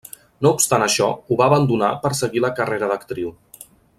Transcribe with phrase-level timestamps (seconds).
[0.45, 3.33] No obstant això, ho va abandonar per seguir la carrera d'actriu.